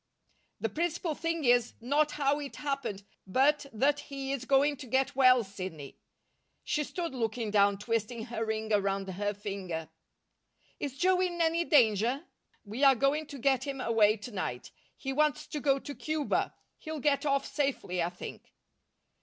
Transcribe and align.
"The 0.59 0.69
principal 0.69 1.13
thing 1.13 1.45
is, 1.45 1.75
not 1.79 2.13
how 2.13 2.39
it 2.39 2.55
happened, 2.55 3.03
but 3.27 3.67
that 3.71 3.99
he 3.99 4.31
is 4.31 4.45
going 4.45 4.75
to 4.77 4.87
get 4.87 5.15
well, 5.15 5.43
Sidney." 5.43 5.99
She 6.63 6.83
stood 6.83 7.13
looking 7.13 7.51
down, 7.51 7.77
twisting 7.77 8.23
her 8.25 8.43
ring 8.43 8.73
around 8.73 9.07
her 9.07 9.31
finger. 9.35 9.89
"Is 10.79 10.97
Joe 10.97 11.21
in 11.21 11.39
any 11.39 11.65
danger?" 11.65 12.25
"We 12.65 12.83
are 12.83 12.95
going 12.95 13.27
to 13.27 13.37
get 13.37 13.65
him 13.65 13.79
away 13.79 14.17
to 14.17 14.31
night. 14.31 14.71
He 14.97 15.13
wants 15.13 15.45
to 15.45 15.59
go 15.59 15.77
to 15.77 15.93
Cuba. 15.93 16.55
He'll 16.79 16.99
get 16.99 17.23
off 17.23 17.45
safely, 17.45 18.01
I 18.01 18.09
think." 18.09 18.51